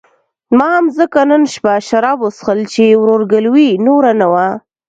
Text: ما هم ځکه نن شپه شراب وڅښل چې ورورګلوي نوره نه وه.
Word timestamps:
ما 0.57 0.67
هم 0.77 0.85
ځکه 0.97 1.19
نن 1.29 1.43
شپه 1.53 1.73
شراب 1.87 2.17
وڅښل 2.21 2.59
چې 2.73 2.83
ورورګلوي 3.01 3.69
نوره 3.85 4.11
نه 4.21 4.27
وه. 4.31 4.47